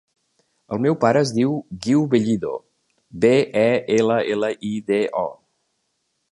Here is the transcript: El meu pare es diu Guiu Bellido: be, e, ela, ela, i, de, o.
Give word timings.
El 0.75 0.79
meu 0.85 0.95
pare 1.03 1.21
es 1.25 1.33
diu 1.39 1.51
Guiu 1.85 2.01
Bellido: 2.15 2.55
be, 3.25 3.33
e, 3.67 3.69
ela, 3.99 4.19
ela, 4.37 4.53
i, 4.73 4.75
de, 4.91 5.03
o. 5.27 5.27